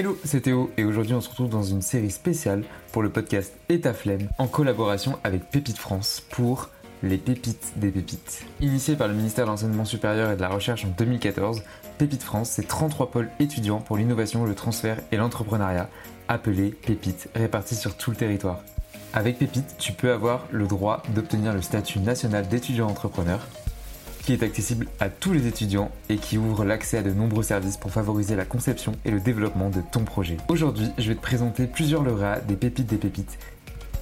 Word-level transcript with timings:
Hello, 0.00 0.18
c'est 0.24 0.40
Théo 0.40 0.70
et 0.78 0.84
aujourd'hui 0.84 1.12
on 1.12 1.20
se 1.20 1.28
retrouve 1.28 1.50
dans 1.50 1.62
une 1.62 1.82
série 1.82 2.10
spéciale 2.10 2.64
pour 2.90 3.02
le 3.02 3.10
podcast 3.10 3.52
Et 3.68 3.78
flemme 3.92 4.30
en 4.38 4.46
collaboration 4.46 5.18
avec 5.24 5.50
Pépite 5.50 5.76
France 5.76 6.22
pour 6.30 6.70
les 7.02 7.18
pépites 7.18 7.74
des 7.76 7.90
pépites. 7.90 8.46
Initié 8.62 8.96
par 8.96 9.08
le 9.08 9.14
ministère 9.14 9.44
de 9.44 9.50
l'Enseignement 9.50 9.84
supérieur 9.84 10.30
et 10.30 10.36
de 10.36 10.40
la 10.40 10.48
Recherche 10.48 10.86
en 10.86 10.88
2014, 10.96 11.62
Pépite 11.98 12.22
France, 12.22 12.48
c'est 12.48 12.66
33 12.66 13.10
pôles 13.10 13.28
étudiants 13.40 13.82
pour 13.82 13.98
l'innovation, 13.98 14.46
le 14.46 14.54
transfert 14.54 14.96
et 15.12 15.18
l'entrepreneuriat, 15.18 15.90
appelés 16.28 16.70
Pépites, 16.70 17.28
répartis 17.34 17.76
sur 17.76 17.94
tout 17.94 18.10
le 18.10 18.16
territoire. 18.16 18.62
Avec 19.12 19.38
Pépite, 19.38 19.76
tu 19.78 19.92
peux 19.92 20.12
avoir 20.12 20.46
le 20.50 20.66
droit 20.66 21.02
d'obtenir 21.14 21.52
le 21.52 21.60
statut 21.60 21.98
national 21.98 22.48
d'étudiant 22.48 22.88
entrepreneur, 22.88 23.46
qui 24.22 24.32
est 24.32 24.42
accessible 24.42 24.86
à 25.00 25.08
tous 25.08 25.32
les 25.32 25.46
étudiants 25.46 25.90
et 26.08 26.16
qui 26.16 26.38
ouvre 26.38 26.64
l'accès 26.64 26.98
à 26.98 27.02
de 27.02 27.10
nombreux 27.10 27.42
services 27.42 27.76
pour 27.76 27.90
favoriser 27.90 28.36
la 28.36 28.44
conception 28.44 28.92
et 29.04 29.10
le 29.10 29.20
développement 29.20 29.70
de 29.70 29.80
ton 29.92 30.04
projet. 30.04 30.36
Aujourd'hui, 30.48 30.88
je 30.98 31.08
vais 31.08 31.14
te 31.14 31.22
présenter 31.22 31.66
plusieurs 31.66 32.02
lauréats 32.02 32.40
des 32.40 32.56
pépites 32.56 32.86
des 32.86 32.96
pépites 32.96 33.38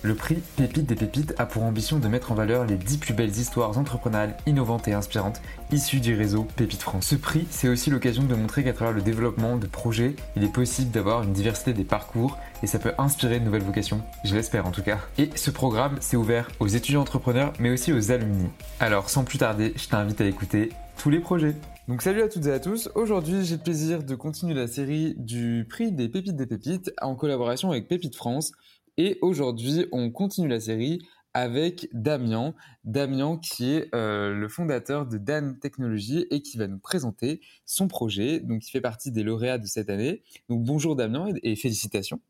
le 0.02 0.14
prix 0.14 0.36
Pépite 0.56 0.86
des 0.86 0.94
Pépites 0.94 1.34
a 1.38 1.46
pour 1.46 1.64
ambition 1.64 1.98
de 1.98 2.08
mettre 2.08 2.30
en 2.32 2.34
valeur 2.34 2.64
les 2.64 2.76
10 2.76 2.98
plus 2.98 3.14
belles 3.14 3.36
histoires 3.36 3.76
entrepreneuriales 3.76 4.36
innovantes 4.46 4.86
et 4.88 4.92
inspirantes 4.92 5.40
issues 5.72 6.00
du 6.00 6.14
réseau 6.14 6.46
Pépite 6.56 6.82
France. 6.82 7.06
Ce 7.06 7.16
prix, 7.16 7.46
c'est 7.50 7.68
aussi 7.68 7.90
l'occasion 7.90 8.22
de 8.22 8.34
montrer 8.34 8.62
qu'à 8.62 8.72
travers 8.72 8.94
le 8.94 9.02
développement 9.02 9.56
de 9.56 9.66
projets, 9.66 10.14
il 10.36 10.44
est 10.44 10.52
possible 10.52 10.90
d'avoir 10.90 11.22
une 11.22 11.32
diversité 11.32 11.72
des 11.72 11.84
parcours 11.84 12.38
et 12.62 12.66
ça 12.66 12.78
peut 12.78 12.92
inspirer 12.98 13.40
de 13.40 13.44
nouvelles 13.44 13.62
vocations, 13.62 14.02
je 14.24 14.34
l'espère 14.34 14.66
en 14.66 14.70
tout 14.70 14.82
cas. 14.82 14.98
Et 15.18 15.30
ce 15.34 15.50
programme, 15.50 15.96
c'est 16.00 16.16
ouvert 16.16 16.48
aux 16.60 16.68
étudiants 16.68 17.02
entrepreneurs 17.02 17.52
mais 17.58 17.70
aussi 17.70 17.92
aux 17.92 18.12
alumni. 18.12 18.48
Alors 18.80 19.10
sans 19.10 19.24
plus 19.24 19.38
tarder, 19.38 19.72
je 19.76 19.88
t'invite 19.88 20.20
à 20.20 20.26
écouter 20.26 20.70
tous 20.96 21.10
les 21.10 21.20
projets. 21.20 21.54
Donc 21.88 22.02
salut 22.02 22.20
à 22.20 22.28
toutes 22.28 22.44
et 22.46 22.52
à 22.52 22.60
tous, 22.60 22.90
aujourd'hui 22.94 23.46
j'ai 23.46 23.56
le 23.56 23.62
plaisir 23.62 24.02
de 24.02 24.14
continuer 24.14 24.52
la 24.52 24.66
série 24.66 25.14
du 25.16 25.66
prix 25.68 25.90
des 25.90 26.08
pépites 26.08 26.36
des 26.36 26.44
pépites 26.44 26.92
en 27.00 27.14
collaboration 27.14 27.70
avec 27.70 27.88
Pépite 27.88 28.14
France. 28.14 28.52
Et 29.00 29.16
aujourd'hui, 29.22 29.86
on 29.92 30.10
continue 30.10 30.48
la 30.48 30.58
série 30.58 31.06
avec 31.32 31.88
Damien. 31.92 32.52
Damien 32.82 33.38
qui 33.38 33.70
est 33.70 33.94
euh, 33.94 34.34
le 34.34 34.48
fondateur 34.48 35.06
de 35.06 35.18
Dan 35.18 35.60
Technologies 35.60 36.26
et 36.32 36.42
qui 36.42 36.58
va 36.58 36.66
nous 36.66 36.80
présenter 36.80 37.40
son 37.64 37.86
projet. 37.86 38.40
Donc, 38.40 38.66
il 38.66 38.70
fait 38.72 38.80
partie 38.80 39.12
des 39.12 39.22
lauréats 39.22 39.58
de 39.58 39.66
cette 39.66 39.88
année. 39.88 40.24
Donc, 40.48 40.64
bonjour 40.64 40.96
Damien 40.96 41.28
et, 41.44 41.54
félicitations. 41.54 42.20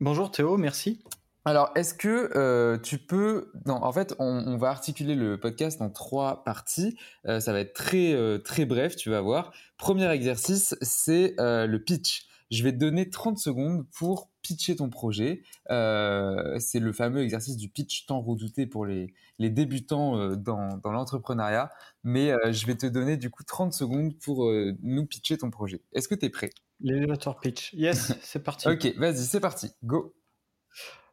Bonjour 0.00 0.30
Théo, 0.30 0.56
merci. 0.56 1.04
Alors, 1.44 1.72
est-ce 1.74 1.92
que 1.92 2.30
euh, 2.36 2.78
tu 2.78 2.96
peux... 2.96 3.52
Non, 3.66 3.84
en 3.84 3.92
fait, 3.92 4.14
on, 4.18 4.56
va 4.56 4.70
articuler 4.70 5.14
le 5.14 5.38
podcast 5.38 5.82
en 5.82 5.90
trois 5.90 6.42
parties. 6.42 6.96
Euh, 7.26 7.38
ça 7.38 7.52
va 7.52 7.60
être 7.60 7.74
très, 7.74 8.16
très 8.44 8.64
bref, 8.64 8.96
tu 8.96 9.10
vas 9.10 9.20
voir. 9.20 9.52
Premier 9.76 10.10
exercice, 10.10 10.74
c'est 10.80 11.34
le 11.38 11.76
pitch. 11.76 12.29
Je 12.50 12.64
vais 12.64 12.72
te 12.72 12.78
donner 12.78 13.08
30 13.08 13.38
secondes 13.38 13.86
pour 13.96 14.30
pitcher 14.42 14.76
ton 14.76 14.90
projet. 14.90 15.42
Euh, 15.70 16.58
c'est 16.58 16.80
le 16.80 16.92
fameux 16.92 17.22
exercice 17.22 17.56
du 17.56 17.68
pitch 17.68 18.06
tant 18.06 18.20
redouté 18.20 18.66
pour 18.66 18.86
les, 18.86 19.14
les 19.38 19.50
débutants 19.50 20.18
euh, 20.18 20.34
dans, 20.34 20.76
dans 20.78 20.90
l'entrepreneuriat. 20.90 21.70
Mais 22.02 22.32
euh, 22.32 22.52
je 22.52 22.66
vais 22.66 22.74
te 22.74 22.86
donner 22.86 23.16
du 23.16 23.30
coup 23.30 23.44
30 23.44 23.72
secondes 23.72 24.18
pour 24.18 24.50
nous 24.82 25.06
pitcher 25.06 25.38
ton 25.38 25.50
projet. 25.50 25.82
Est-ce 25.92 26.08
que 26.08 26.14
tu 26.14 26.26
es 26.26 26.30
prêt? 26.30 26.50
L'élévateur 26.80 27.38
pitch. 27.38 27.72
Yes, 27.74 28.14
c'est 28.22 28.42
parti. 28.42 28.68
ok, 28.68 28.94
vas-y, 28.96 29.24
c'est 29.24 29.40
parti. 29.40 29.70
Go. 29.84 30.14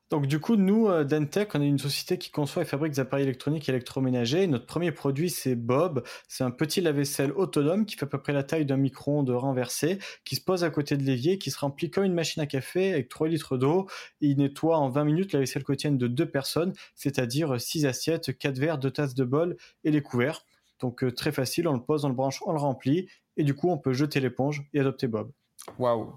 Donc 0.09 0.25
du 0.25 0.39
coup, 0.39 0.55
nous, 0.55 0.87
euh, 0.87 1.03
Dentech, 1.03 1.53
on 1.53 1.61
est 1.61 1.67
une 1.67 1.79
société 1.79 2.17
qui 2.17 2.31
conçoit 2.31 2.61
et 2.61 2.65
fabrique 2.65 2.93
des 2.93 3.01
appareils 3.01 3.25
électroniques 3.25 3.67
et 3.67 3.73
électroménagers. 3.73 4.47
Notre 4.47 4.65
premier 4.65 4.93
produit, 4.93 5.29
c'est 5.29 5.55
Bob. 5.55 6.01
C'est 6.29 6.45
un 6.45 6.51
petit 6.51 6.79
lave-vaisselle 6.79 7.33
autonome 7.33 7.85
qui 7.85 7.97
fait 7.97 8.05
à 8.05 8.07
peu 8.07 8.17
près 8.17 8.31
la 8.31 8.43
taille 8.43 8.65
d'un 8.65 8.77
micro-ondes 8.77 9.29
renversé, 9.29 9.99
qui 10.23 10.37
se 10.37 10.41
pose 10.41 10.63
à 10.63 10.69
côté 10.69 10.95
de 10.95 11.03
l'évier, 11.03 11.37
qui 11.37 11.51
se 11.51 11.59
remplit 11.59 11.91
comme 11.91 12.05
une 12.05 12.13
machine 12.13 12.41
à 12.41 12.45
café 12.45 12.93
avec 12.93 13.09
3 13.09 13.27
litres 13.27 13.57
d'eau. 13.57 13.87
il 14.21 14.37
nettoie 14.37 14.77
en 14.77 14.89
20 14.89 15.03
minutes 15.03 15.33
la 15.33 15.39
vaisselle 15.39 15.63
quotidienne 15.63 15.97
de 15.97 16.07
deux 16.07 16.29
personnes, 16.29 16.73
c'est-à-dire 16.95 17.59
6 17.59 17.85
assiettes, 17.85 18.37
4 18.37 18.57
verres, 18.57 18.77
2 18.77 18.91
tasses 18.91 19.15
de 19.15 19.25
bol 19.25 19.57
et 19.83 19.91
les 19.91 20.01
couverts. 20.01 20.45
Donc 20.79 21.03
euh, 21.03 21.11
très 21.11 21.33
facile, 21.33 21.67
on 21.67 21.73
le 21.73 21.83
pose, 21.83 22.05
on 22.05 22.09
le 22.09 22.15
branche, 22.15 22.41
on 22.45 22.53
le 22.53 22.59
remplit. 22.59 23.09
Et 23.35 23.43
du 23.43 23.55
coup, 23.55 23.69
on 23.69 23.77
peut 23.77 23.93
jeter 23.93 24.21
l'éponge 24.21 24.63
et 24.73 24.79
adopter 24.79 25.07
Bob. 25.07 25.31
Waouh 25.77 26.13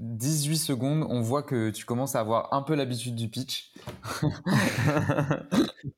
18 0.00 0.56
secondes, 0.56 1.06
on 1.08 1.20
voit 1.20 1.42
que 1.42 1.70
tu 1.70 1.84
commences 1.84 2.16
à 2.16 2.20
avoir 2.20 2.52
un 2.52 2.62
peu 2.62 2.74
l'habitude 2.74 3.14
du 3.14 3.28
pitch. 3.28 3.72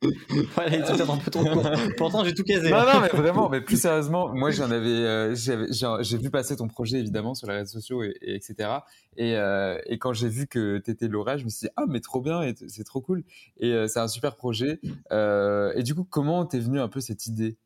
ouais, 0.03 0.83
un 0.83 1.17
peu 1.17 1.31
trop 1.31 1.45
court. 1.45 1.71
Pourtant, 1.97 2.25
j'ai 2.25 2.35
tout 2.35 2.45
casé. 2.45 2.71
Non, 2.71 2.81
non, 2.81 3.01
mais 3.01 3.09
vraiment, 3.09 3.49
mais 3.49 3.61
plus 3.61 3.81
sérieusement, 3.81 4.33
moi, 4.35 4.51
j'en 4.51 4.71
avais, 4.71 4.89
euh, 4.89 5.35
j'ai 5.35 6.19
vu 6.19 6.31
passer 6.31 6.57
ton 6.57 6.69
projet 6.69 6.99
évidemment 6.99 7.35
sur 7.35 7.49
les 7.49 7.55
réseaux 7.55 7.79
sociaux 7.81 8.03
et, 8.03 8.15
etc. 8.23 8.71
Et, 9.17 9.37
euh, 9.37 9.79
et, 9.87 9.99
quand 9.99 10.13
j'ai 10.13 10.29
vu 10.29 10.47
que 10.47 10.79
tu 10.79 10.91
étais 10.91 11.09
Laura, 11.09 11.37
je 11.37 11.45
me 11.45 11.49
suis 11.49 11.67
dit 11.67 11.73
ah 11.77 11.85
mais 11.89 12.01
trop 12.01 12.21
bien, 12.21 12.53
c'est 12.69 12.85
trop 12.85 13.01
cool. 13.01 13.25
Et 13.59 13.73
euh, 13.73 13.89
c'est 13.89 14.01
un 14.01 14.09
super 14.09 14.37
projet. 14.37 14.81
et 15.11 15.83
du 15.83 15.95
coup, 15.95 16.05
comment 16.05 16.45
t'es 16.47 16.59
venu 16.59 16.81
un 16.81 16.89
peu 16.89 17.01
cette 17.01 17.27
idée? 17.27 17.57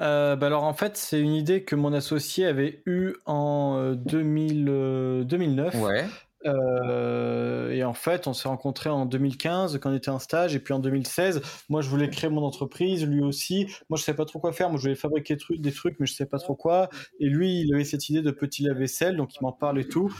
Euh, 0.00 0.36
bah 0.36 0.46
alors 0.46 0.64
en 0.64 0.74
fait, 0.74 0.96
c'est 0.96 1.20
une 1.20 1.34
idée 1.34 1.64
que 1.64 1.76
mon 1.76 1.92
associé 1.92 2.46
avait 2.46 2.82
eue 2.86 3.14
en 3.26 3.92
2000, 3.92 5.24
2009. 5.26 5.74
Ouais. 5.76 6.04
Euh, 6.46 7.70
et 7.70 7.84
en 7.84 7.94
fait, 7.94 8.26
on 8.26 8.32
s'est 8.32 8.48
rencontrés 8.48 8.90
en 8.90 9.06
2015 9.06 9.78
quand 9.78 9.90
on 9.90 9.94
était 9.94 10.10
en 10.10 10.18
stage, 10.18 10.54
et 10.54 10.58
puis 10.58 10.74
en 10.74 10.78
2016, 10.78 11.40
moi 11.68 11.80
je 11.80 11.88
voulais 11.88 12.10
créer 12.10 12.30
mon 12.30 12.42
entreprise, 12.42 13.06
lui 13.06 13.22
aussi. 13.22 13.66
Moi 13.88 13.98
je 13.98 14.04
savais 14.04 14.16
pas 14.16 14.24
trop 14.24 14.38
quoi 14.38 14.52
faire, 14.52 14.68
moi 14.68 14.78
je 14.78 14.82
voulais 14.82 14.94
fabriquer 14.94 15.36
des 15.50 15.72
trucs, 15.72 15.98
mais 15.98 16.06
je 16.06 16.14
savais 16.14 16.28
pas 16.28 16.38
trop 16.38 16.54
quoi. 16.54 16.88
Et 17.20 17.28
lui, 17.28 17.60
il 17.60 17.74
avait 17.74 17.84
cette 17.84 18.08
idée 18.08 18.22
de 18.22 18.30
petit 18.30 18.62
lave-vaisselle, 18.62 19.16
donc 19.16 19.34
il 19.34 19.42
m'en 19.42 19.52
parle 19.52 19.80
et 19.80 19.88
tout. 19.88 20.14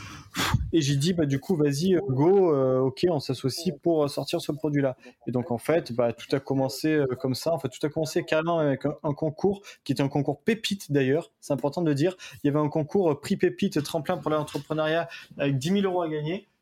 Et 0.73 0.81
j'ai 0.81 0.95
dit, 0.95 1.13
bah 1.13 1.25
du 1.25 1.39
coup, 1.39 1.55
vas-y, 1.55 1.97
go, 2.09 2.53
euh, 2.53 2.79
ok, 2.79 3.05
on 3.09 3.19
s'associe 3.19 3.73
pour 3.81 4.09
sortir 4.09 4.41
ce 4.41 4.51
produit-là. 4.51 4.97
Et 5.27 5.31
donc 5.31 5.51
en 5.51 5.57
fait, 5.57 5.93
bah 5.93 6.11
tout 6.11 6.33
a 6.35 6.39
commencé 6.39 6.93
euh, 6.93 7.05
comme 7.19 7.35
ça. 7.35 7.53
En 7.53 7.59
fait, 7.59 7.69
tout 7.69 7.85
a 7.85 7.89
commencé 7.89 8.23
carrément 8.23 8.59
avec 8.59 8.85
un, 8.85 9.13
concours 9.13 9.61
qui 9.83 9.91
était 9.93 10.01
un 10.01 10.09
concours 10.09 10.41
pépite 10.41 10.91
d'ailleurs. 10.91 11.31
C'est 11.39 11.53
important 11.53 11.81
de 11.81 11.89
le 11.89 11.95
dire. 11.95 12.17
Il 12.43 12.47
y 12.47 12.49
avait 12.49 12.59
un 12.59 12.69
concours 12.69 13.19
prix 13.19 13.37
pépite 13.37 13.81
tremplin 13.83 14.17
pour 14.17 14.31
l'entrepreneuriat 14.31 15.07
avec 15.37 15.57
10 15.57 15.81
000 15.81 15.83
euros 15.83 16.01
à 16.01 16.09
gagner. 16.09 16.14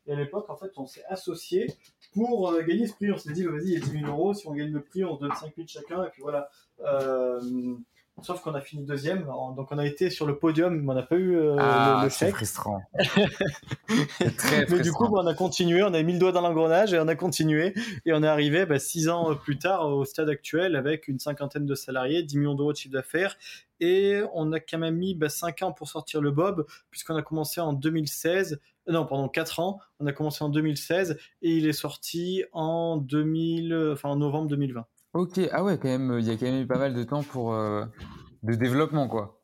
Et 0.06 0.12
à 0.12 0.16
l'époque, 0.16 0.50
en 0.50 0.56
fait, 0.56 0.70
on 0.76 0.86
s'est 0.86 1.04
associés 1.08 1.66
pour 2.12 2.50
euh, 2.50 2.62
gagner 2.62 2.86
ce 2.86 2.94
prix. 2.94 3.10
On 3.10 3.16
s'est 3.16 3.32
dit, 3.32 3.44
bah, 3.44 3.52
vas-y, 3.52 3.68
il 3.68 3.72
y 3.72 3.76
a 3.76 3.80
10 3.80 3.90
000 4.00 4.06
euros. 4.06 4.34
Si 4.34 4.46
on 4.46 4.52
gagne 4.52 4.72
le 4.72 4.82
prix, 4.82 5.04
on 5.04 5.16
se 5.16 5.20
donne 5.20 5.34
5 5.34 5.54
000 5.56 5.66
chacun. 5.66 6.04
Et 6.04 6.10
puis 6.10 6.22
voilà. 6.22 6.48
Euh, 6.80 7.40
sauf 8.22 8.40
qu'on 8.40 8.54
a 8.54 8.60
fini 8.60 8.84
deuxième. 8.84 9.24
Donc 9.56 9.68
on 9.70 9.78
a 9.78 9.86
été 9.86 10.10
sur 10.10 10.26
le 10.26 10.38
podium, 10.38 10.80
mais 10.80 10.92
on 10.92 10.94
n'a 10.94 11.02
pas 11.02 11.16
eu 11.16 11.36
euh, 11.36 11.56
ah, 11.58 12.02
le, 12.04 12.10
chèque. 12.10 12.28
C'est 12.30 12.30
frustrant. 12.30 12.82
très 14.38 14.66
mais 14.70 14.80
du 14.80 14.92
coup, 14.92 15.08
bah, 15.08 15.20
on 15.22 15.26
a 15.26 15.34
continué. 15.34 15.82
On 15.82 15.92
a 15.94 16.02
mis 16.02 16.12
le 16.12 16.18
doigt 16.18 16.32
dans 16.32 16.40
l'engrenage 16.40 16.94
et 16.94 16.98
on 16.98 17.08
a 17.08 17.16
continué. 17.16 17.74
Et 18.06 18.12
on 18.12 18.22
est 18.22 18.28
arrivé 18.28 18.66
bah, 18.66 18.78
six 18.78 19.08
ans 19.08 19.34
plus 19.34 19.58
tard 19.58 19.88
au 19.88 20.04
stade 20.04 20.28
actuel 20.28 20.76
avec 20.76 21.08
une 21.08 21.18
cinquantaine 21.18 21.66
de 21.66 21.74
salariés, 21.74 22.22
10 22.22 22.38
millions 22.38 22.54
d'euros 22.54 22.72
de 22.72 22.76
chiffre 22.76 22.94
d'affaires. 22.94 23.36
Et 23.80 24.22
on 24.32 24.52
a 24.52 24.60
quand 24.60 24.78
même 24.78 24.96
mis 24.96 25.18
5 25.26 25.62
ans 25.62 25.72
pour 25.72 25.88
sortir 25.88 26.20
le 26.20 26.30
Bob, 26.30 26.64
puisqu'on 26.90 27.16
a 27.16 27.22
commencé 27.22 27.60
en 27.60 27.72
2016 27.72 28.60
non, 28.86 29.06
pendant 29.06 29.28
4 29.28 29.60
ans. 29.60 29.80
On 29.98 30.06
a 30.06 30.12
commencé 30.12 30.44
en 30.44 30.48
2016 30.48 31.18
et 31.42 31.56
il 31.56 31.66
est 31.66 31.72
sorti 31.72 32.44
en 32.52 32.96
2000, 32.98 33.90
enfin 33.92 34.10
en 34.10 34.16
novembre 34.16 34.48
2020. 34.48 34.86
Ok, 35.14 35.40
ah 35.52 35.62
ouais, 35.62 35.78
quand 35.78 35.88
même, 35.88 36.18
il 36.18 36.26
y 36.26 36.30
a 36.30 36.36
quand 36.36 36.46
même 36.46 36.62
eu 36.62 36.66
pas 36.66 36.78
mal 36.78 36.92
de 36.92 37.02
temps 37.04 37.22
pour 37.22 37.54
euh, 37.54 37.84
de 38.42 38.54
développement, 38.54 39.08
quoi. 39.08 39.40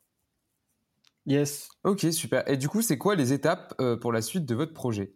Yes. 1.27 1.69
Ok, 1.85 2.07
super. 2.11 2.49
Et 2.49 2.57
du 2.57 2.69
coup, 2.69 2.83
c'est 2.83 2.99
quoi 2.99 3.15
les 3.15 3.33
étapes 3.33 3.75
euh, 3.81 3.97
pour 3.97 4.13
la 4.13 4.21
suite 4.21 4.47
de 4.47 4.55
votre 4.55 4.75
projet? 4.75 5.15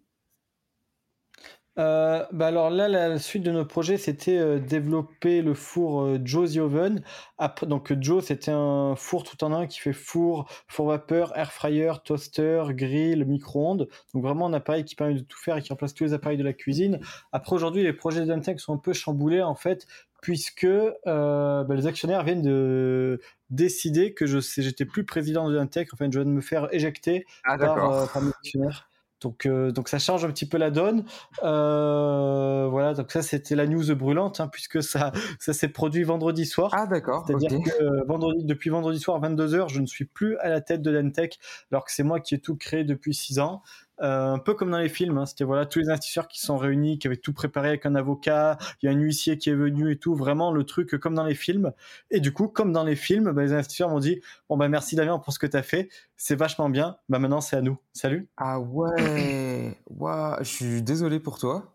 Euh, 1.77 2.25
bah 2.31 2.47
alors 2.47 2.71
là, 2.71 2.89
la 2.89 3.19
suite 3.19 3.43
de 3.43 3.51
notre 3.51 3.69
projet, 3.69 3.97
c'était 3.97 4.39
euh, 4.39 4.61
développer 4.61 5.43
le 5.43 5.55
four 5.55 6.03
euh, 6.03 6.19
Joe's 6.25 6.57
Oven. 6.57 7.03
Après, 7.37 7.67
donc 7.67 7.93
Joe, 8.01 8.25
c'était 8.25 8.53
un 8.53 8.95
four 8.97 9.25
tout 9.25 9.43
en 9.43 9.53
un 9.53 9.67
qui 9.67 9.81
fait 9.81 9.93
four, 9.93 10.49
four 10.69 10.87
vapeur, 10.87 11.37
air 11.37 11.53
fryer, 11.53 11.95
toaster, 12.05 12.63
grill, 12.71 13.25
micro-ondes. 13.25 13.89
Donc 14.15 14.23
vraiment 14.23 14.47
un 14.47 14.53
appareil 14.53 14.85
qui 14.85 14.95
permet 14.95 15.15
de 15.15 15.21
tout 15.21 15.39
faire 15.39 15.57
et 15.57 15.63
qui 15.63 15.71
remplace 15.71 15.95
tous 15.95 16.05
les 16.05 16.13
appareils 16.13 16.39
de 16.39 16.45
la 16.45 16.53
cuisine. 16.53 17.01
Après 17.33 17.57
aujourd'hui, 17.57 17.83
les 17.83 17.93
projets 17.93 18.25
d'Antec 18.25 18.61
sont 18.61 18.75
un 18.75 18.79
peu 18.79 18.93
chamboulés 18.93 19.43
en 19.43 19.57
fait, 19.57 19.89
puisque 20.25 20.67
bah, 21.05 21.67
les 21.69 21.87
actionnaires 21.87 22.25
viennent 22.25 22.41
de 22.41 23.21
décider 23.51 24.15
que 24.15 24.25
je 24.25 24.39
j'étais 24.41 24.87
plus 24.87 25.05
président 25.05 25.49
de 25.49 25.55
Dantec. 25.55 25.91
Enfin, 25.93 26.07
je 26.07 26.19
viens 26.19 26.25
de 26.25 26.35
me 26.35 26.41
faire 26.41 26.73
éjecter 26.73 27.27
ah, 27.45 27.59
par, 27.59 28.11
par 28.11 28.23
mes 28.23 28.31
actionnaires. 28.31 28.89
Donc, 29.21 29.47
euh, 29.47 29.73
donc 29.73 29.89
ça 29.89 29.99
change 29.99 30.25
un 30.25 30.29
petit 30.29 30.47
peu 30.47 30.59
la 30.59 30.71
donne. 30.71 31.05
Euh, 31.43 32.69
voilà, 32.71 32.95
donc 32.95 33.11
ça 33.11 33.23
c'était 33.23 33.55
la 33.55 33.67
news 33.67 33.95
brûlante 33.97 34.41
hein, 34.41 34.49
puisque 34.49 34.83
ça, 34.83 35.13
ça 35.39 35.53
s'est 35.53 35.69
produit 35.69 36.03
vendredi 36.03 36.45
soir. 36.45 36.71
Ah 36.75 36.87
d'accord. 36.87 37.25
C'est-à-dire 37.27 37.51
que 37.51 37.83
euh, 37.83 38.05
vendredi, 38.07 38.45
depuis 38.45 38.71
vendredi 38.71 39.01
soir 39.01 39.19
22 39.21 39.61
h 39.61 39.69
je 39.69 39.81
ne 39.81 39.87
suis 39.87 40.05
plus 40.05 40.37
à 40.39 40.49
la 40.49 40.61
tête 40.61 40.83
de 40.83 40.91
l'Entech 40.91 41.39
alors 41.73 41.85
que 41.85 41.93
c'est 41.93 42.03
moi 42.03 42.21
qui 42.21 42.35
ai 42.35 42.39
tout 42.39 42.57
créé 42.57 42.85
depuis 42.85 43.15
6 43.15 43.39
ans. 43.39 43.63
Un 43.99 44.39
peu 44.39 44.55
comme 44.55 44.71
dans 44.71 44.79
les 44.79 44.89
films. 44.89 45.19
Hein. 45.19 45.27
C'était 45.27 45.45
voilà 45.45 45.67
tous 45.67 45.79
les 45.79 45.89
investisseurs 45.89 46.29
qui 46.29 46.41
sont 46.41 46.57
réunis, 46.57 46.99
qui 46.99 47.07
avaient 47.07 47.17
tout 47.17 47.33
préparé 47.33 47.69
avec 47.69 47.87
un 47.87 47.95
avocat. 47.95 48.59
Il 48.83 48.87
y 48.87 48.89
a 48.89 48.93
un 48.93 48.99
huissier 48.99 49.39
qui 49.39 49.51
est 49.51 49.55
venu 49.55 49.93
et 49.93 49.97
tout. 49.97 50.15
Vraiment 50.15 50.53
le 50.53 50.65
truc 50.65 50.99
comme 50.99 51.15
dans 51.15 51.25
les 51.25 51.35
films. 51.35 51.73
Et 52.11 52.21
du 52.21 52.33
coup, 52.33 52.49
comme 52.49 52.73
dans 52.73 52.85
les 52.85 52.97
films, 52.97 53.33
bah, 53.33 53.43
les 53.43 53.53
investisseurs 53.53 53.89
m'ont 53.91 54.01
dit 54.01 54.21
bon 54.49 54.57
bah 54.57 54.69
merci 54.69 54.97
Damien 54.97 55.19
pour 55.19 55.33
ce 55.33 55.39
que 55.39 55.47
tu 55.47 55.57
as 55.57 55.63
fait. 55.63 55.89
C'est 56.17 56.37
vachement 56.37 56.69
bien. 56.69 56.97
Bah 57.09 57.19
maintenant 57.19 57.41
c'est 57.41 57.57
à 57.57 57.63
nous. 57.63 57.79
Salut. 57.93 58.29
Ah 58.37 58.61
ouais. 58.61 59.79
Waouh. 59.87 60.37
Je 60.41 60.49
suis 60.49 60.83
désolé 60.83 61.21
pour 61.21 61.39
toi. 61.39 61.75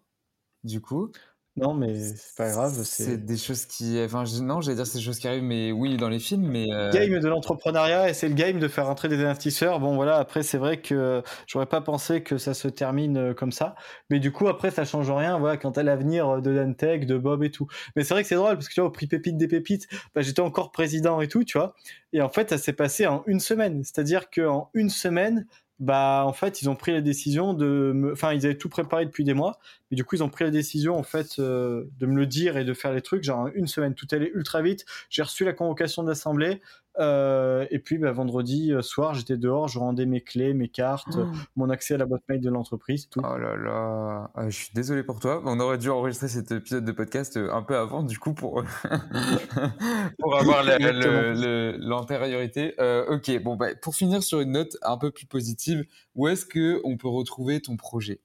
Du 0.63 0.81
coup. 0.81 1.11
Non, 1.59 1.73
mais 1.73 1.93
c'est 1.99 2.35
pas 2.37 2.49
grave. 2.49 2.81
C'est 2.83 3.17
des 3.25 3.37
choses 3.37 3.65
qui. 3.65 4.01
Enfin, 4.01 4.23
non, 4.41 4.61
j'allais 4.61 4.77
dire 4.77 4.87
c'est 4.87 4.99
des 4.99 5.03
choses 5.03 5.19
qui 5.19 5.27
arrivent, 5.27 5.43
mais 5.43 5.71
oui, 5.71 5.97
dans 5.97 6.09
les 6.09 6.19
films, 6.19 6.47
mais. 6.47 6.67
Euh... 6.71 6.91
Game 6.91 7.19
de 7.19 7.27
l'entrepreneuriat 7.27 8.09
et 8.09 8.13
c'est 8.13 8.29
le 8.29 8.35
game 8.35 8.59
de 8.59 8.67
faire 8.67 8.89
entrer 8.89 9.09
des 9.09 9.23
investisseurs. 9.23 9.79
Bon, 9.79 9.95
voilà, 9.95 10.17
après, 10.17 10.43
c'est 10.43 10.57
vrai 10.57 10.81
que 10.81 11.21
j'aurais 11.47 11.65
pas 11.65 11.81
pensé 11.81 12.23
que 12.23 12.37
ça 12.37 12.53
se 12.53 12.67
termine 12.67 13.17
euh, 13.17 13.33
comme 13.33 13.51
ça. 13.51 13.75
Mais 14.09 14.19
du 14.19 14.31
coup, 14.31 14.47
après, 14.47 14.71
ça 14.71 14.85
change 14.85 15.11
rien, 15.11 15.37
voilà, 15.37 15.57
quant 15.57 15.71
à 15.71 15.83
l'avenir 15.83 16.41
de 16.41 16.55
Dantec, 16.55 17.05
de 17.05 17.17
Bob 17.17 17.43
et 17.43 17.51
tout. 17.51 17.67
Mais 17.95 18.03
c'est 18.03 18.13
vrai 18.13 18.23
que 18.23 18.29
c'est 18.29 18.35
drôle 18.35 18.53
parce 18.53 18.69
que 18.69 18.73
tu 18.73 18.79
vois, 18.79 18.89
au 18.89 18.91
prix 18.91 19.07
Pépite 19.07 19.37
des 19.37 19.47
Pépites, 19.47 19.87
bah, 20.15 20.21
j'étais 20.21 20.41
encore 20.41 20.71
président 20.71 21.19
et 21.21 21.27
tout, 21.27 21.43
tu 21.43 21.57
vois. 21.57 21.75
Et 22.13 22.21
en 22.21 22.29
fait, 22.29 22.49
ça 22.49 22.57
s'est 22.57 22.73
passé 22.73 23.05
en 23.05 23.23
une 23.27 23.39
semaine. 23.39 23.83
C'est-à-dire 23.83 24.29
qu'en 24.29 24.69
une 24.73 24.89
semaine, 24.89 25.45
bah 25.79 26.23
en 26.25 26.33
fait 26.33 26.61
ils 26.61 26.69
ont 26.69 26.75
pris 26.75 26.91
la 26.91 27.01
décision 27.01 27.53
de 27.53 27.91
me... 27.95 28.11
enfin 28.11 28.33
ils 28.33 28.45
avaient 28.45 28.57
tout 28.57 28.69
préparé 28.69 29.05
depuis 29.05 29.23
des 29.23 29.33
mois 29.33 29.59
mais 29.89 29.95
du 29.95 30.03
coup 30.03 30.15
ils 30.15 30.23
ont 30.23 30.29
pris 30.29 30.43
la 30.43 30.51
décision 30.51 30.97
en 30.97 31.03
fait 31.03 31.39
euh, 31.39 31.85
de 31.99 32.05
me 32.05 32.15
le 32.15 32.25
dire 32.25 32.57
et 32.57 32.65
de 32.65 32.73
faire 32.73 32.93
les 32.93 33.01
trucs. 33.01 33.23
Genre 33.23 33.49
une 33.53 33.67
semaine 33.67 33.95
tout 33.95 34.07
allait 34.11 34.31
ultra 34.33 34.61
vite. 34.61 34.85
J'ai 35.09 35.23
reçu 35.23 35.45
la 35.45 35.53
convocation 35.53 36.03
de 36.03 36.09
l'assemblée 36.09 36.61
euh, 36.99 37.65
et 37.71 37.79
puis 37.79 37.97
bah, 37.97 38.11
vendredi 38.11 38.73
euh, 38.73 38.81
soir, 38.81 39.13
j'étais 39.13 39.37
dehors, 39.37 39.67
je 39.67 39.79
rendais 39.79 40.05
mes 40.05 40.21
clés, 40.21 40.53
mes 40.53 40.67
cartes, 40.67 41.17
oh. 41.17 41.25
mon 41.55 41.69
accès 41.69 41.93
à 41.93 41.97
la 41.97 42.05
boîte 42.05 42.23
mail 42.27 42.41
de 42.41 42.49
l'entreprise, 42.49 43.09
tout. 43.09 43.21
Oh 43.23 43.37
là 43.37 43.55
là, 43.55 44.31
ah, 44.35 44.49
je 44.49 44.55
suis 44.55 44.73
désolé 44.73 45.03
pour 45.03 45.19
toi. 45.19 45.41
On 45.45 45.59
aurait 45.59 45.77
dû 45.77 45.89
enregistrer 45.89 46.27
cet 46.27 46.51
épisode 46.51 46.85
de 46.85 46.91
podcast 46.91 47.37
euh, 47.37 47.53
un 47.53 47.63
peu 47.63 47.77
avant, 47.77 48.03
du 48.03 48.19
coup, 48.19 48.33
pour, 48.33 48.63
pour 50.19 50.37
avoir 50.37 50.63
l'antériorité. 50.63 52.73
ok, 53.07 53.43
bon, 53.43 53.55
bah, 53.55 53.75
pour 53.81 53.95
finir 53.95 54.21
sur 54.21 54.41
une 54.41 54.51
note 54.51 54.77
un 54.81 54.97
peu 54.97 55.11
plus 55.11 55.25
positive, 55.25 55.85
où 56.15 56.27
est-ce 56.27 56.45
que 56.45 56.81
on 56.83 56.97
peut 56.97 57.07
retrouver 57.07 57.61
ton 57.61 57.77
projet? 57.77 58.21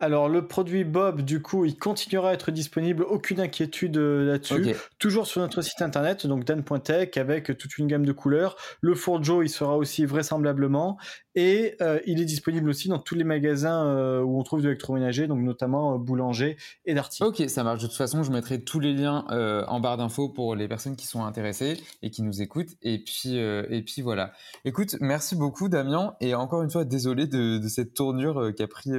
Alors 0.00 0.28
le 0.28 0.46
produit 0.46 0.84
Bob, 0.84 1.22
du 1.22 1.42
coup, 1.42 1.64
il 1.64 1.76
continuera 1.76 2.30
à 2.30 2.32
être 2.32 2.52
disponible, 2.52 3.02
aucune 3.02 3.40
inquiétude 3.40 3.96
euh, 3.96 4.24
là-dessus. 4.24 4.76
Toujours 4.98 5.26
sur 5.26 5.40
notre 5.40 5.60
site 5.60 5.82
internet, 5.82 6.24
donc 6.26 6.44
dan.tech, 6.44 7.16
avec 7.16 7.58
toute 7.58 7.78
une 7.78 7.88
gamme 7.88 8.06
de 8.06 8.12
couleurs. 8.12 8.56
Le 8.80 8.94
four 8.94 9.24
Joe, 9.24 9.44
il 9.44 9.48
sera 9.48 9.76
aussi 9.76 10.04
vraisemblablement. 10.04 10.98
Et 11.34 11.76
euh, 11.82 12.00
il 12.06 12.20
est 12.20 12.24
disponible 12.24 12.68
aussi 12.68 12.88
dans 12.88 12.98
tous 12.98 13.14
les 13.14 13.24
magasins 13.24 13.86
euh, 13.86 14.22
où 14.22 14.38
on 14.38 14.42
trouve 14.44 14.60
de 14.60 14.68
l'électroménager, 14.68 15.26
donc 15.26 15.40
notamment 15.40 15.98
boulanger 15.98 16.56
et 16.84 16.94
d'articles. 16.94 17.24
Ok, 17.24 17.42
ça 17.48 17.64
marche. 17.64 17.82
De 17.82 17.86
toute 17.86 17.96
façon, 17.96 18.22
je 18.22 18.30
mettrai 18.30 18.62
tous 18.62 18.80
les 18.80 18.92
liens 18.92 19.24
en 19.68 19.80
barre 19.80 19.96
d'infos 19.96 20.28
pour 20.28 20.54
les 20.54 20.68
personnes 20.68 20.96
qui 20.96 21.06
sont 21.06 21.24
intéressées 21.24 21.80
et 22.02 22.10
qui 22.10 22.22
nous 22.22 22.40
écoutent. 22.40 22.76
Et 22.82 23.02
puis, 23.02 23.36
et 23.36 23.82
puis 23.82 24.02
voilà. 24.02 24.32
Écoute, 24.64 24.96
merci 25.00 25.36
beaucoup 25.36 25.68
Damien. 25.68 26.14
Et 26.20 26.34
encore 26.34 26.62
une 26.62 26.70
fois, 26.70 26.84
désolé 26.84 27.26
de, 27.26 27.58
de 27.58 27.68
cette 27.68 27.94
tournure 27.94 28.52
qu'a 28.56 28.66
pris 28.66 28.90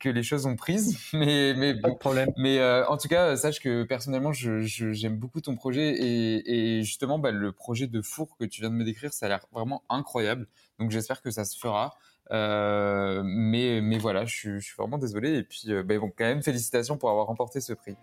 que 0.00 0.08
les 0.08 0.22
choses 0.22 0.46
ont 0.46 0.56
prises, 0.56 0.98
mais 1.12 1.54
mais 1.54 1.74
pas 1.78 1.90
de 1.90 1.96
problème. 1.96 2.30
Mais 2.36 2.58
euh, 2.58 2.86
en 2.88 2.96
tout 2.96 3.08
cas, 3.08 3.36
sache 3.36 3.60
que 3.60 3.84
personnellement, 3.84 4.32
j'aime 4.32 4.62
je, 4.62 5.08
beaucoup 5.08 5.40
ton 5.40 5.54
projet 5.54 5.90
et, 5.90 6.78
et 6.78 6.82
justement, 6.82 7.18
bah, 7.18 7.30
le 7.30 7.52
projet 7.52 7.86
de 7.86 8.02
four 8.02 8.36
que 8.36 8.44
tu 8.44 8.60
viens 8.60 8.70
de 8.70 8.74
me 8.74 8.84
décrire, 8.84 9.12
ça 9.12 9.26
a 9.26 9.28
l'air 9.28 9.46
vraiment 9.52 9.82
incroyable. 9.88 10.46
Donc 10.78 10.90
j'espère 10.90 11.22
que 11.22 11.30
ça 11.30 11.44
se 11.44 11.58
fera. 11.58 11.94
Euh, 12.32 13.22
mais 13.24 13.80
mais 13.80 13.98
voilà, 13.98 14.24
je, 14.24 14.58
je, 14.58 14.64
suis 14.64 14.74
vraiment 14.76 14.98
désolé 14.98 15.36
et 15.38 15.42
puis 15.44 15.62
euh, 15.68 15.84
bah, 15.84 15.96
bon, 15.98 16.10
quand 16.16 16.24
même 16.24 16.42
félicitations 16.42 16.96
pour 16.96 17.10
avoir 17.10 17.26
remporté 17.26 17.60
ce 17.60 17.72
prix. 17.72 17.96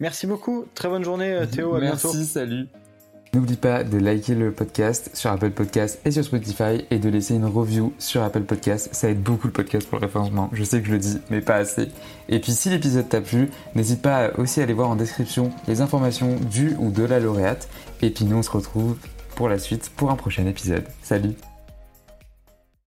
Merci 0.00 0.26
beaucoup. 0.26 0.66
Très 0.74 0.88
bonne 0.88 1.04
journée, 1.04 1.44
Théo. 1.52 1.74
À 1.74 1.80
Merci, 1.80 2.08
bientôt. 2.08 2.24
salut. 2.24 2.68
N'oublie 3.32 3.56
pas 3.56 3.84
de 3.84 3.96
liker 3.96 4.34
le 4.34 4.50
podcast 4.50 5.10
sur 5.14 5.30
Apple 5.30 5.50
Podcast 5.50 6.00
et 6.04 6.10
sur 6.10 6.24
Spotify 6.24 6.84
et 6.90 6.98
de 6.98 7.08
laisser 7.08 7.36
une 7.36 7.44
review 7.44 7.92
sur 7.98 8.22
Apple 8.22 8.42
Podcast. 8.42 8.88
Ça 8.92 9.08
aide 9.08 9.22
beaucoup 9.22 9.46
le 9.46 9.52
podcast 9.52 9.88
pour 9.88 10.00
le 10.00 10.06
référencement. 10.06 10.50
Je 10.52 10.64
sais 10.64 10.80
que 10.80 10.88
je 10.88 10.92
le 10.92 10.98
dis, 10.98 11.18
mais 11.30 11.40
pas 11.40 11.54
assez. 11.54 11.90
Et 12.28 12.40
puis 12.40 12.50
si 12.50 12.70
l'épisode 12.70 13.08
t'a 13.08 13.20
plu, 13.20 13.48
n'hésite 13.76 14.02
pas 14.02 14.32
aussi 14.36 14.58
à 14.58 14.64
aller 14.64 14.72
voir 14.72 14.90
en 14.90 14.96
description 14.96 15.52
les 15.68 15.80
informations 15.80 16.34
du 16.50 16.74
ou 16.80 16.90
de 16.90 17.04
la 17.04 17.20
lauréate. 17.20 17.68
Et 18.02 18.10
puis 18.10 18.24
nous, 18.24 18.38
on 18.38 18.42
se 18.42 18.50
retrouve 18.50 18.96
pour 19.36 19.48
la 19.48 19.58
suite 19.58 19.92
pour 19.96 20.10
un 20.10 20.16
prochain 20.16 20.46
épisode. 20.46 20.84
Salut 21.00 21.34